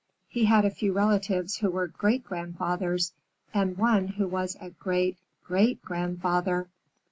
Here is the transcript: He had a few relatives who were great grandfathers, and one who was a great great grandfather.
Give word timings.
He 0.27 0.45
had 0.45 0.65
a 0.65 0.71
few 0.71 0.93
relatives 0.93 1.57
who 1.59 1.69
were 1.69 1.85
great 1.87 2.23
grandfathers, 2.23 3.13
and 3.53 3.77
one 3.77 4.07
who 4.07 4.27
was 4.27 4.57
a 4.59 4.71
great 4.71 5.19
great 5.43 5.79
grandfather. 5.83 6.67